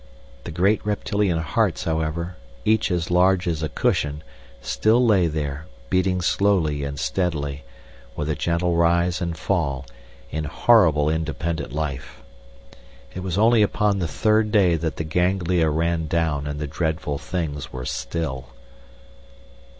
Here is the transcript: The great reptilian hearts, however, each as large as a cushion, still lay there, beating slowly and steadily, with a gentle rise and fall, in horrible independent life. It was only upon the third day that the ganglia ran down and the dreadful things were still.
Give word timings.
The 0.45 0.51
great 0.51 0.83
reptilian 0.83 1.37
hearts, 1.37 1.83
however, 1.83 2.35
each 2.65 2.89
as 2.89 3.11
large 3.11 3.47
as 3.47 3.61
a 3.61 3.69
cushion, 3.69 4.23
still 4.59 5.05
lay 5.05 5.27
there, 5.27 5.67
beating 5.91 6.21
slowly 6.21 6.83
and 6.83 6.99
steadily, 6.99 7.63
with 8.15 8.27
a 8.27 8.33
gentle 8.33 8.75
rise 8.75 9.21
and 9.21 9.37
fall, 9.37 9.85
in 10.31 10.45
horrible 10.45 11.07
independent 11.07 11.71
life. 11.71 12.23
It 13.13 13.19
was 13.19 13.37
only 13.37 13.61
upon 13.61 13.99
the 13.99 14.07
third 14.07 14.51
day 14.51 14.75
that 14.75 14.95
the 14.95 15.03
ganglia 15.03 15.69
ran 15.69 16.07
down 16.07 16.47
and 16.47 16.59
the 16.59 16.65
dreadful 16.65 17.19
things 17.19 17.71
were 17.71 17.85
still. 17.85 18.45